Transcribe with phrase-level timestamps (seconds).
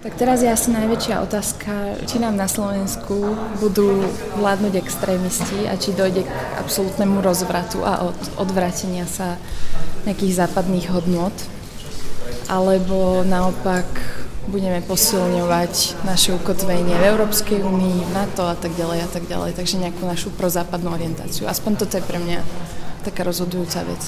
[0.00, 4.00] Tak teraz je asi najväčšia otázka, či nám na Slovensku budú
[4.40, 9.36] vládnuť extrémisti a či dojde k absolútnemu rozvratu a od, odvratenia sa
[10.08, 11.36] nejakých západných hodnot,
[12.48, 13.84] alebo naopak
[14.48, 19.52] budeme posilňovať naše ukotvenie v Európskej únii, v NATO a tak ďalej a tak ďalej,
[19.52, 21.44] takže nejakú našu prozápadnú orientáciu.
[21.44, 22.40] Aspoň toto je pre mňa
[23.04, 24.00] taká rozhodujúca vec.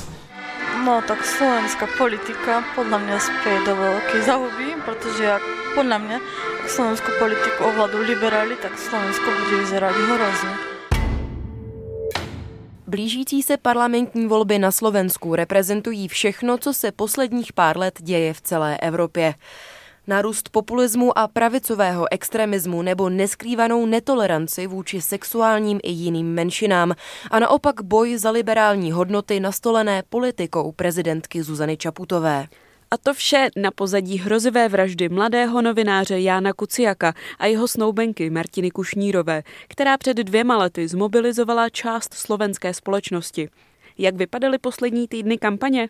[0.89, 6.19] No tak slovenská politika podľa mňa spie do veľkej zahuby, pretože ak podľa mňa,
[6.63, 10.73] ak slovenskú politiku ovládnu liberáli, tak Slovensko bude vyzerať hrozně.
[12.87, 18.41] Blížící se parlamentní volby na Slovensku reprezentují všechno, co se posledních pár let děje v
[18.41, 19.35] celé Evropě.
[20.07, 26.95] Nárůst populismu a pravicového extremismu nebo neskrývanou netoleranci vůči sexuálním i jiným menšinám
[27.31, 32.47] a naopak boj za liberální hodnoty nastolené politikou prezidentky Zuzany Čaputové.
[32.93, 38.71] A to vše na pozadí hrozivé vraždy mladého novináře Jána Kuciaka a jeho snoubenky Martiny
[38.71, 43.49] Kušnírové, která před dvěma lety zmobilizovala část slovenské společnosti.
[43.99, 45.89] Jak vypadaly poslední týdny kampaně?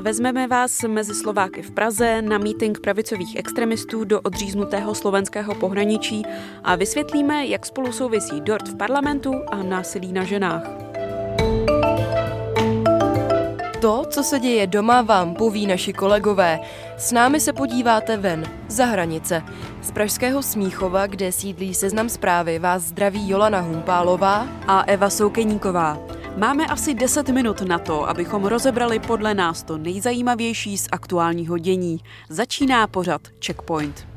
[0.00, 6.22] Vezmeme vás mezi Slováky v Praze na mítink pravicových extremistů do odříznutého slovenského pohraničí
[6.64, 10.93] a vysvětlíme, jak spolu souvisí dort v parlamentu a násilí na ženách.
[13.84, 16.60] To, co se děje doma, vám poví naši kolegové.
[16.98, 19.42] S námi se podíváte ven, za hranice.
[19.82, 25.98] Z Pražského Smíchova, kde sídlí seznam zprávy, vás zdraví Jolana Humpálová a Eva Soukeníková.
[26.36, 32.00] Máme asi 10 minut na to, abychom rozebrali podle nás to nejzajímavější z aktuálního dění.
[32.28, 34.13] Začíná pořad Checkpoint.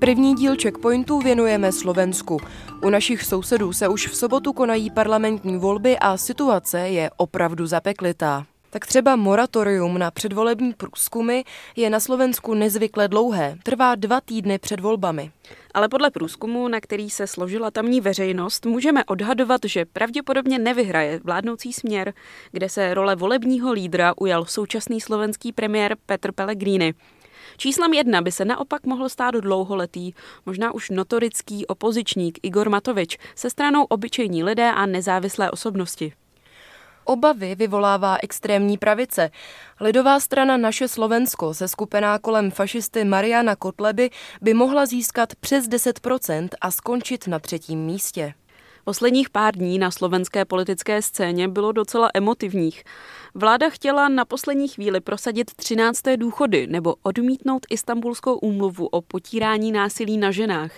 [0.00, 2.38] První díl Checkpointu věnujeme Slovensku.
[2.82, 8.46] U našich sousedů se už v sobotu konají parlamentní volby a situace je opravdu zapeklitá.
[8.70, 11.42] Tak třeba moratorium na předvolební průzkumy
[11.76, 15.30] je na Slovensku nezvykle dlouhé, trvá dva týdny před volbami.
[15.74, 21.72] Ale podle průzkumu, na který se složila tamní veřejnost, můžeme odhadovat, že pravděpodobně nevyhraje vládnoucí
[21.72, 22.12] směr,
[22.52, 26.94] kde se role volebního lídra ujal současný slovenský premiér Petr Pellegrini.
[27.56, 30.12] Číslem jedna by se naopak mohl stát dlouholetý,
[30.46, 36.12] možná už notorický opozičník Igor Matovič se stranou obyčejní lidé a nezávislé osobnosti.
[37.04, 39.30] Obavy vyvolává extrémní pravice.
[39.80, 44.10] Lidová strana Naše Slovensko, se skupená kolem fašisty Mariana Kotleby,
[44.42, 48.34] by mohla získat přes 10% a skončit na třetím místě.
[48.84, 52.84] Posledních pár dní na slovenské politické scéně bylo docela emotivních.
[53.34, 56.02] Vláda chtěla na poslední chvíli prosadit 13.
[56.16, 60.72] důchody nebo odmítnout istambulskou úmluvu o potírání násilí na ženách.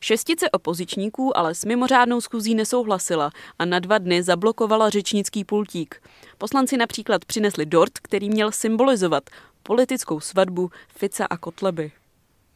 [0.00, 6.02] Šestice opozičníků ale s mimořádnou schůzí nesouhlasila a na dva dny zablokovala řečnický pultík.
[6.38, 9.30] Poslanci například přinesli dort, který měl symbolizovat
[9.62, 11.92] politickou svatbu Fica a Kotleby.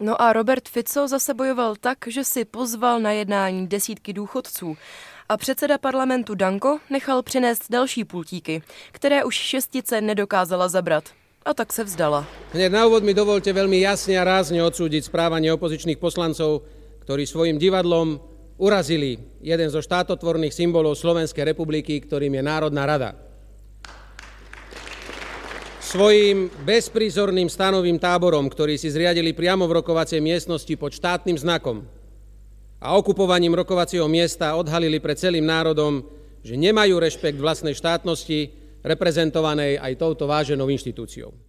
[0.01, 4.77] No a Robert Fico zase bojoval tak, že si pozval na jednání desítky důchodců.
[5.29, 8.63] A předseda parlamentu Danko nechal přinést další pultíky,
[8.93, 11.05] které už šestice nedokázala zabrat.
[11.45, 12.27] A tak se vzdala.
[12.53, 16.65] Hned na úvod mi dovolte veľmi jasne a rázne odsúdiť správanie opozičných poslancov,
[17.05, 18.17] ktorí svojim divadlom
[18.57, 23.24] urazili jeden zo štátotvorných symbolov Slovenskej republiky, ktorým je Národná rada.
[25.95, 31.87] Svojím bezprízorným stanovým táborom, ktorý si zriadili priamo v rokovacej miestnosti pod štátnym znakom
[32.83, 36.03] a okupovaním rokovacieho miesta odhalili pred celým národom,
[36.43, 38.51] že nemajú rešpekt vlastnej štátnosti,
[38.83, 41.44] reprezentovanej aj touto váženou inštitúciou.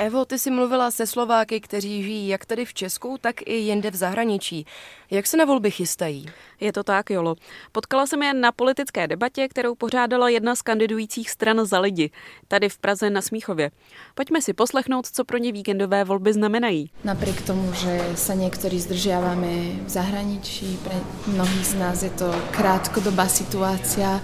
[0.00, 3.90] Evo, ty jsi mluvila se Slováky, kteří žijí jak tady v Česku, tak i jinde
[3.90, 4.66] v zahraničí.
[5.10, 6.26] Jak se na volby chystají?
[6.60, 7.36] Je to tak, Jolo.
[7.72, 12.10] Potkala jsem je na politické debatě, kterou pořádala jedna z kandidujících stran za lidi,
[12.48, 13.70] tady v Praze na Smíchově.
[14.14, 16.90] Pojďme si poslechnout, co pro ně víkendové volby znamenají.
[17.04, 19.48] Napriek tomu, že se někteří zdržiaváme
[19.84, 20.94] v zahraničí, pre
[21.26, 24.20] mnohých z nás je to krátkodobá situácia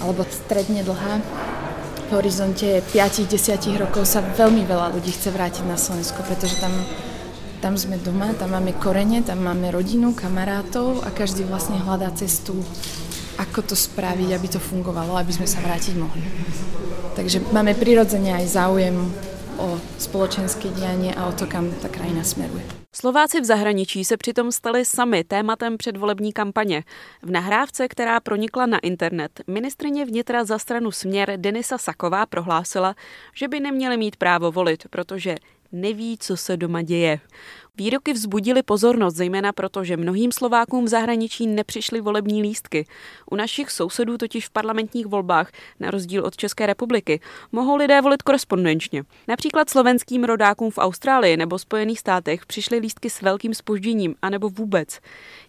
[0.00, 1.20] alebo stredne dlhá,
[2.10, 6.74] v horizonte 5-10 rokov sa veľmi veľa ľudí chce vrátiť na Slovensko, pretože tam,
[7.62, 12.58] tam sme doma, tam máme korene, tam máme rodinu, kamarátov a každý vlastne hľadá cestu,
[13.38, 16.26] ako to spraviť, aby to fungovalo, aby sme sa vrátiť mohli.
[17.14, 18.98] Takže máme prirodzene aj záujem
[19.60, 22.64] o spoločenské dianie a o to, kam ta krajina smeruje.
[22.92, 26.84] Slováci v zahraničí se přitom stali sami tématem předvolební kampaně.
[27.22, 32.94] V nahrávce, která pronikla na internet, ministrině vnitra za stranu Směr Denisa Saková prohlásila,
[33.34, 35.34] že by neměli mít právo volit, protože
[35.72, 37.20] neví, co se doma děje.
[37.76, 42.86] Výroky vzbudily pozornost, zejména proto, že mnohým Slovákům v zahraničí nepřišly volební lístky.
[43.30, 47.20] U našich sousedů totiž v parlamentních volbách, na rozdíl od České republiky,
[47.52, 49.04] mohou lidé volit korespondenčně.
[49.28, 54.98] Například slovenským rodákům v Austrálii nebo Spojených státech přišly lístky s velkým spožděním, anebo vůbec.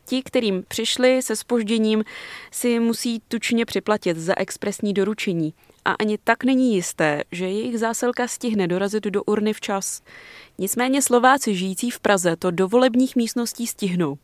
[0.06, 2.04] Ti, kterým přišli se spožděním,
[2.52, 5.54] si musí tučně připlatit za expresní doručení
[5.86, 10.02] a ani tak není jisté, že jejich zásilka stihne dorazit do urny včas.
[10.58, 14.18] Nicméně Slováci žijící v Praze to do volebních místností stihnou.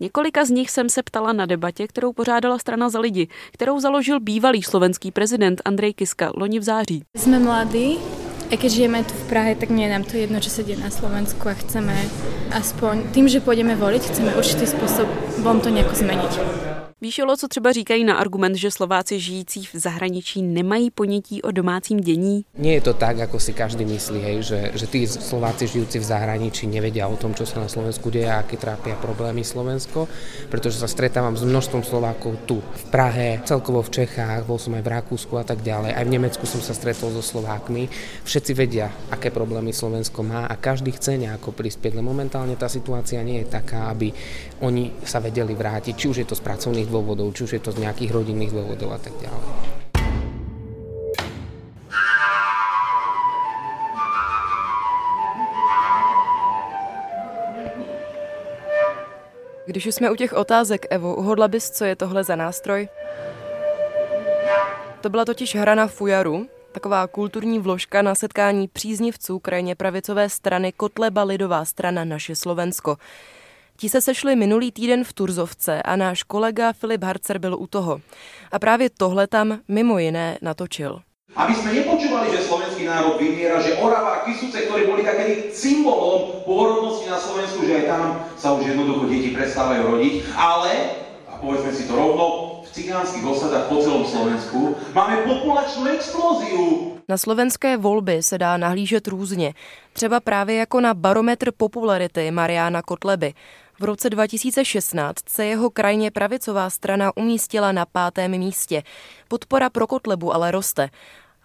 [0.00, 4.20] Několika z nich jsem se ptala na debatě, kterou pořádala strana za lidi, kterou založil
[4.20, 7.02] bývalý slovenský prezident Andrej Kiska loni v září.
[7.16, 7.98] Jsme mladí,
[8.50, 10.82] a keď žijeme tu v Prahe, tak nie je nám to jedno, čo sa deje
[10.82, 11.94] na Slovensku a chceme
[12.50, 16.32] aspoň tým, že pôjdeme voliť, chceme určitý spôsobom to nejako zmeniť.
[17.02, 22.00] Víš, co třeba říkají na argument, že Slováci žijící v zahraničí nemají ponětí o domácím
[22.00, 22.44] dění?
[22.58, 26.04] Nie je to tak, ako si každý myslí, hej, že, že tí Slováci žijúci v
[26.04, 30.12] zahraničí nevedia o tom, čo sa na Slovensku deje a aké trápia problémy Slovensko,
[30.52, 34.84] pretože sa stretávam s množstvom Slovákov tu v Prahe, celkovo v Čechách, bol som aj
[34.84, 35.96] v Rakúsku a tak ďalej.
[35.96, 37.88] Aj v Nemecku som sa stretol so Slovákmi.
[38.28, 43.24] Všetci vedia, aké problémy Slovensko má a každý chce nejako prispieť, ale momentálne tá situácia
[43.24, 44.12] nie je taká, aby
[44.60, 47.70] oni sa vedeli vrátiť, či už je to z pracovných dôvodov, či už je to
[47.70, 49.78] z nejakých rodinných dôvodov a tak ďalej.
[59.66, 62.88] Když už jsme u těch otázek, Evo, uhodla bys, co je tohle za nástroj?
[65.00, 70.72] To byla totiž hra na fujaru, taková kulturní vložka na setkání příznivců krajně pravicové strany
[70.72, 72.96] Kotleba Lidová strana Naše Slovensko.
[73.80, 78.00] Ti se sešli minulý týden v Turzovce a náš kolega Filip Harcer byl u toho.
[78.52, 81.00] A právě tohle tam mimo jiné natočil.
[81.32, 86.44] Aby sme nepočúvali, že slovenský národ vymiera, že Orava a Kisuce, ktorí boli takedy symbolom
[86.44, 88.02] pôrodnosti na Slovensku, že aj tam
[88.36, 90.72] sa už jednoducho deti prestávajú rodiť, ale,
[91.30, 92.24] a povedzme si to rovno,
[92.66, 97.00] v cigánskych osadách po celom Slovensku máme populačnú explóziu.
[97.08, 99.54] Na slovenské volby se dá nahlížet různě,
[99.92, 103.32] třeba právě jako na barometr popularity Mariana Kotleby.
[103.80, 108.82] V roce 2016 se jeho krajně pravicová strana umístila na pátém místě.
[109.28, 110.90] Podpora pro Kotlebu ale roste.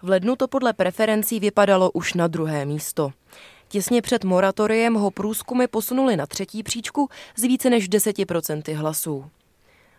[0.02, 3.10] V lednu to podle preferencí vypadalo už na druhé místo.
[3.68, 9.30] Těsně před moratoriem ho průzkumy posunuli na třetí příčku z více než 10% hlasů.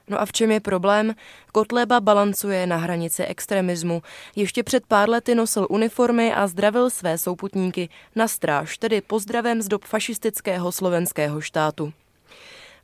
[0.08, 1.16] No a v čem je problém?
[1.52, 4.02] Kotleba balancuje na hranici extremismu.
[4.36, 9.68] Ještě před pár lety nosil uniformy a zdravil své souputníky na stráž, tedy pozdravem z
[9.68, 11.94] dob fašistického slovenského štátu.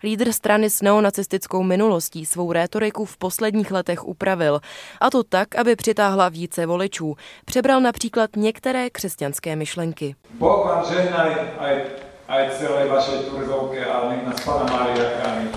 [0.04, 4.60] Lídr strany s neonacistickou minulostí svou rétoriku v posledních letech upravil.
[5.02, 7.16] A to tak, aby přitáhla více voličů.
[7.46, 10.16] Přebral například některé křesťanské myšlenky.
[10.34, 11.82] Boh vám žehnaj aj,
[12.28, 15.48] aj celé vašej turzovke a nech nás Pana Mária chráni.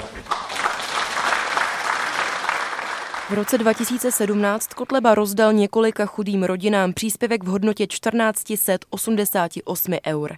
[3.30, 10.36] V roce 2017 Kotleba rozdal několika chudým rodinám příspěvek v hodnotě 1488 eur.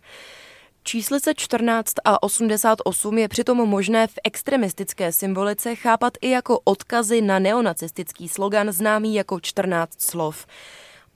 [0.85, 7.39] Číslice 14 a 88 je přitom možné v extremistické symbolice chápat i jako odkazy na
[7.39, 10.47] neonacistický slogan známý jako 14 slov.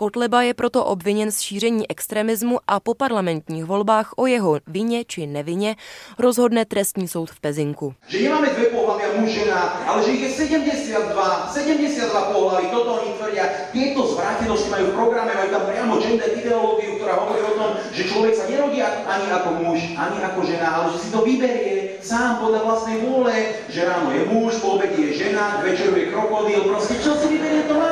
[0.02, 5.26] Kotleba je proto obviněn z šíření extremismu a po parlamentních volbách o jeho vině či
[5.26, 5.76] nevině
[6.18, 7.94] rozhodne trestní soud v Pezinku.
[8.11, 13.14] Že nemáme dve pohľavia muž žena, ale že ich je 72, 72 pohlaví, toto oni
[13.14, 13.47] tvrdia.
[13.71, 18.02] Tieto zvrátenosti majú v programe, majú tam priamo gender ideológiu, ktorá hovorí o tom, že
[18.11, 22.42] človek sa nerodí ani ako muž, ani ako žena, ale že si to vyberie sám
[22.42, 26.66] podľa vlastnej vôle, že ráno je muž, po obede je žena, k večeru je krokodýl,
[26.66, 27.92] proste čo si vyberie, to má.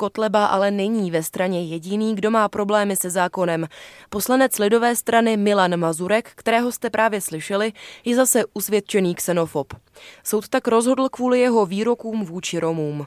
[0.00, 3.66] Kotleba ale není ve straně jediný, kdo má problémy se zákonem.
[4.10, 7.72] Poslanec lidové strany Milan Mazurek, kterého jste právě slyšeli,
[8.04, 9.74] je zase usvědčený xenofob.
[10.24, 13.06] Soud tak rozhodl kvůli jeho výrokům vůči Romům.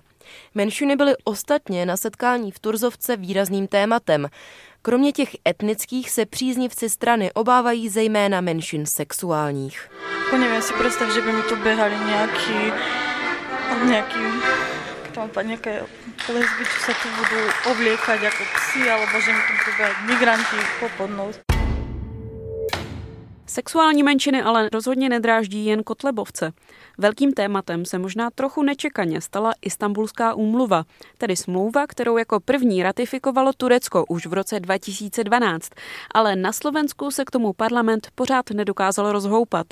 [0.55, 4.29] Menšiny byly ostatně na setkání v Turzovce výrazným tématem.
[4.81, 9.89] Kromě těch etnických se příznivci strany obávají zejména menšin sexuálních.
[10.31, 12.73] Nevím si představ, že by mi tu běhali nějaký,
[13.85, 14.19] nějaký
[15.13, 15.85] tam nejaké
[16.25, 17.39] lesby, čo sa tu budú
[17.69, 21.35] obliekať ako psi, alebo že mi tu budú migranti popod nos.
[23.45, 26.51] Sexuální menšiny ale rozhodně nedráždí jen kotlebovce.
[26.97, 30.83] Velkým tématem se možná trochu nečekaně stala Istanbulská úmluva,
[31.17, 35.69] tedy smlouva, kterou jako první ratifikovalo Turecko už v roce 2012,
[36.13, 39.67] ale na Slovensku se k tomu parlament pořád nedokázal rozhoupat.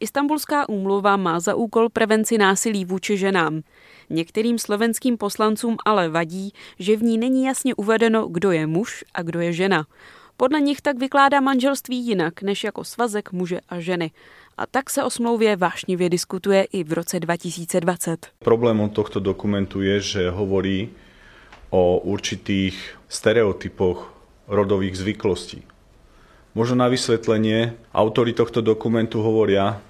[0.00, 3.62] Istanbulská úmluva má za úkol prevenci násilí vůči ženám.
[4.10, 9.22] Některým slovenským poslancům ale vadí, že v ní není jasně uvedeno, kdo je muž a
[9.22, 9.86] kdo je žena.
[10.36, 14.10] Podle nich tak vykládá manželství jinak než jako svazek muže a ženy.
[14.58, 18.26] A tak se o smlouvě vášnivě diskutuje i v roce 2020.
[18.38, 20.88] Problémom tohto dokumentu je, že hovorí
[21.70, 24.14] o určitých stereotypoch
[24.46, 25.62] rodových zvyklostí.
[26.54, 29.82] Možno na vysvetlenie, autory tohto dokumentu hovoria,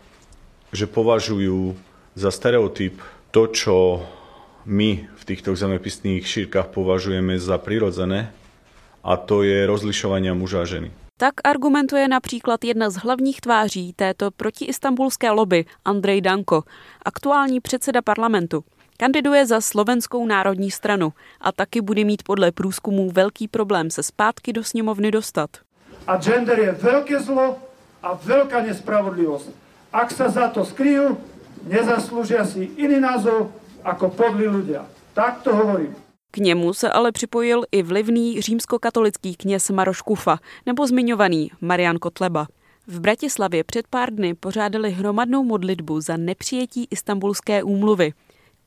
[0.73, 1.77] že považujú
[2.17, 2.97] za stereotyp
[3.35, 4.07] to, čo
[4.63, 8.31] my v týchto zemepisných šírkach považujeme za prirodzené,
[9.03, 10.89] a to je rozlišování muža a ženy.
[11.19, 16.63] Tak argumentuje například jedna z hlavních tváří této protiistambulské lobby, Andrej Danko,
[17.05, 18.65] aktuální předseda parlamentu.
[18.97, 24.53] Kandiduje za slovenskou národní stranu a taky bude mít podle průzkumů velký problém se zpátky
[24.53, 25.51] do sněmovny dostat.
[26.07, 27.59] A gender je velké zlo
[28.03, 29.51] a velká nespravodlivost.
[29.93, 31.19] Ak se za to skryjú,
[31.67, 33.51] nezaslouží si jiný názov
[33.85, 34.85] jako podlí ľudia.
[35.15, 35.95] Tak to hovorím.
[36.31, 42.47] K němu se ale připojil i vlivný římskokatolický kněz Maroš Kufa nebo zmiňovaný Marian Kotleba.
[42.87, 48.13] V Bratislavě před pár dny pořádali hromadnou modlitbu za nepřijetí istambulské úmluvy.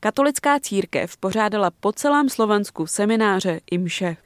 [0.00, 4.16] Katolická církev pořádala po celém Slovensku semináře i mše.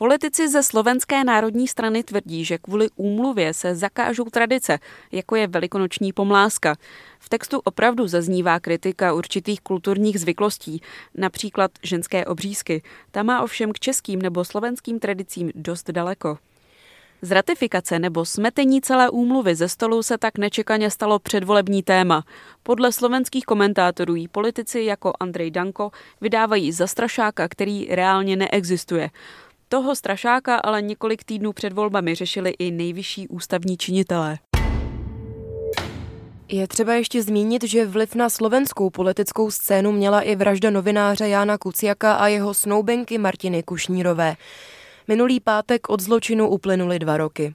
[0.00, 4.78] Politici ze Slovenské národní strany tvrdí, že kvůli úmluvě se zakážou tradice,
[5.12, 6.76] jako je velikonoční pomláska.
[7.18, 10.82] V textu opravdu zaznívá kritika určitých kulturních zvyklostí,
[11.14, 12.82] například ženské obřízky.
[13.10, 16.38] Ta má ovšem k českým nebo slovenským tradicím dost daleko.
[17.22, 22.24] Z ratifikace nebo smetení celé úmluvy ze stolu se tak nečekaně stalo předvolební téma.
[22.62, 25.90] Podle slovenských komentátorů jí politici jako Andrej Danko
[26.20, 29.10] vydávají za strašáka, který reálně neexistuje.
[29.70, 34.38] Toho strašáka ale několik týdnů před volbami řešili i nejvyšší ústavní činitelé.
[36.48, 41.58] Je třeba ještě zmínit, že vliv na slovenskou politickou scénu měla i vražda novináře Jána
[41.58, 44.36] Kuciaka a jeho snoubenky Martiny Kušnírové.
[45.08, 47.54] Minulý pátek od zločinu uplynuly dva roky.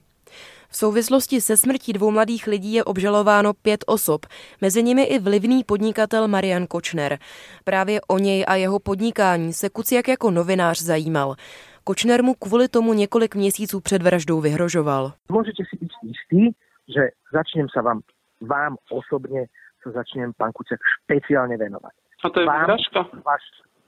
[0.69, 4.25] V souvislosti se smrtí dvou mladých lidí je obžalováno pět osob,
[4.61, 7.19] mezi nimi i vlivný podnikatel Marian Kočner.
[7.63, 11.35] Právě o něj a jeho podnikání se Kuciak jako novinář zajímal.
[11.83, 15.13] Kočner mu kvůli tomu několik měsíců před vraždou vyhrožoval.
[15.31, 16.57] Můžete si být jistý,
[16.95, 17.01] že
[17.33, 17.99] začnem se vám,
[18.41, 19.45] vám osobně
[19.83, 21.91] se začnem pán Kuciak speciálně věnovat.
[22.25, 22.99] A to je vražka?
[23.25, 23.41] Váš,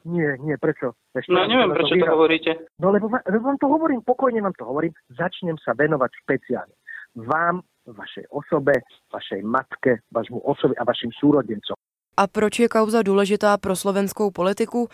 [0.06, 0.94] nie, nie, prečo?
[1.18, 2.52] Ešte no neviem, prečo to, to hovoríte.
[2.78, 6.76] No lebo, lebo vám to hovorím, pokojne vám to hovorím, začnem sa venovať špeciálne.
[7.16, 11.74] Vám, vašej osobe, vašej matke, vašmu osobi a vašim súrodencom.
[12.18, 14.88] A proč je kauza důležitá pro slovenskou politiku?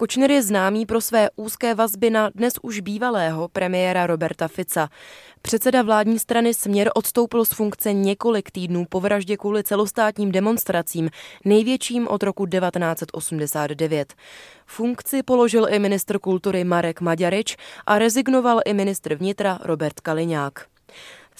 [0.00, 4.88] Kočner je známý pro své úzké vazby na dnes už bývalého premiéra Roberta Fica.
[5.42, 11.10] Předseda vládní strany Směr odstoupil z funkce několik týdnů po vraždě kvůli celostátním demonstracím,
[11.44, 14.14] největším od roku 1989.
[14.66, 20.66] Funkci položil i ministr kultury Marek Maďarič a rezignoval i ministr vnitra Robert Kaliňák.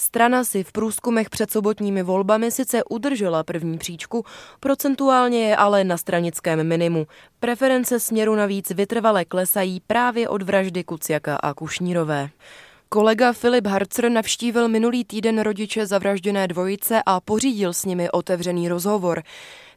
[0.01, 4.25] Strana si v průzkumech před sobotními volbami sice udržela první příčku,
[4.61, 7.07] procentuálně je ale na stranickém minimu.
[7.41, 12.31] Preference směru navíc vytrvale klesají právě od vraždy Kuciaka a Kušnírové.
[12.89, 19.23] Kolega Filip Harcer navštívil minulý týden rodiče zavražděné dvojice a pořídil s nimi otevřený rozhovor.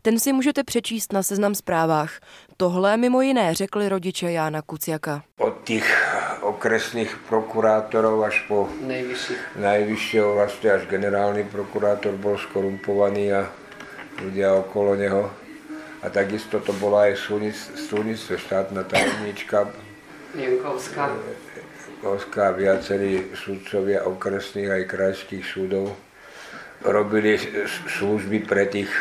[0.06, 2.20] Ten si můžete přečíst na seznam zprávách.
[2.58, 5.24] Tohle mimo jiné řekli rodiče Jána Kuciaka.
[5.38, 5.88] Od těch
[6.42, 9.34] okresných prokurátorů až po Nejvyšší.
[9.56, 13.52] najvyššieho, vlastně až generální prokurátor byl skorumpovaný a
[14.26, 15.32] lidé okolo něho.
[16.02, 17.16] A takisto to byla i
[17.76, 19.70] súdnictve štátna tajemníčka.
[20.36, 21.16] Jankovská.
[21.88, 25.96] Jankovská, viacerí sudcovia okresných a krajských súdov
[26.84, 27.40] robili
[27.88, 28.92] služby pre tých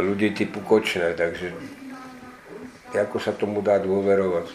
[0.00, 1.52] ľudí typu Kočner, takže
[2.94, 4.46] jako sa tomu dá dôverovať.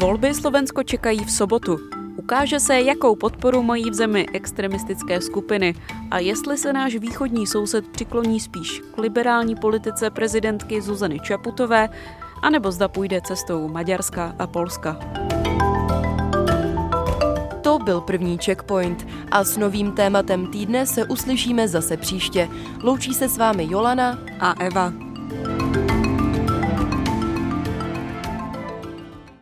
[0.00, 1.76] Volby Slovensko čekají v sobotu.
[2.16, 5.74] Ukáže se, jakou podporu mají v zemi extremistické skupiny
[6.10, 11.88] a jestli se náš východní soused přikloní spíš k liberální politice prezidentky Zuzany Čaputové,
[12.42, 14.98] anebo zda půjde cestou Maďarska a Polska.
[17.84, 22.48] Byl první checkpoint a s novým tématem týdne se uslyšíme zase příště.
[22.82, 25.09] Loučí se s vámi Jolana a Eva.